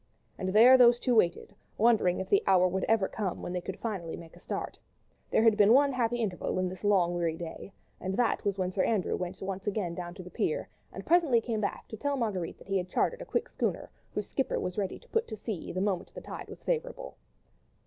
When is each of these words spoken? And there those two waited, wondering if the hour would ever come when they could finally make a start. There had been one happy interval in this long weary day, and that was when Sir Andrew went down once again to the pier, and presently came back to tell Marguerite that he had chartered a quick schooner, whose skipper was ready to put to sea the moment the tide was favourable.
And 0.35 0.49
there 0.49 0.79
those 0.79 0.99
two 0.99 1.13
waited, 1.13 1.53
wondering 1.77 2.19
if 2.19 2.27
the 2.27 2.41
hour 2.47 2.67
would 2.67 2.85
ever 2.85 3.07
come 3.07 3.43
when 3.43 3.53
they 3.53 3.61
could 3.61 3.77
finally 3.77 4.17
make 4.17 4.35
a 4.35 4.39
start. 4.39 4.79
There 5.29 5.43
had 5.43 5.55
been 5.57 5.73
one 5.75 5.91
happy 5.93 6.17
interval 6.17 6.57
in 6.57 6.67
this 6.69 6.83
long 6.83 7.13
weary 7.13 7.37
day, 7.37 7.71
and 7.99 8.17
that 8.17 8.43
was 8.43 8.57
when 8.57 8.71
Sir 8.71 8.83
Andrew 8.83 9.15
went 9.15 9.39
down 9.39 9.45
once 9.47 9.67
again 9.67 9.95
to 10.15 10.23
the 10.23 10.31
pier, 10.31 10.67
and 10.91 11.05
presently 11.05 11.39
came 11.39 11.61
back 11.61 11.87
to 11.89 11.97
tell 11.97 12.17
Marguerite 12.17 12.57
that 12.57 12.67
he 12.67 12.77
had 12.79 12.89
chartered 12.89 13.21
a 13.21 13.25
quick 13.25 13.47
schooner, 13.47 13.91
whose 14.15 14.27
skipper 14.27 14.59
was 14.59 14.75
ready 14.75 14.97
to 14.97 15.07
put 15.09 15.27
to 15.27 15.37
sea 15.37 15.71
the 15.71 15.81
moment 15.81 16.11
the 16.15 16.21
tide 16.21 16.47
was 16.47 16.63
favourable. 16.63 17.15